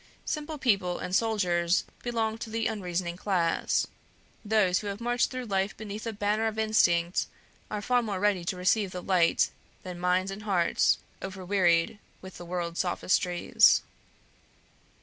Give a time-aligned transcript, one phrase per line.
[0.25, 3.85] Simple people and soldiers belong to the unreasoning class.
[4.43, 7.27] Those who have marched through life beneath the banner of instinct
[7.69, 9.51] are far more ready to receive the light
[9.83, 13.83] than minds and hearts overwearied with the world's sophistries.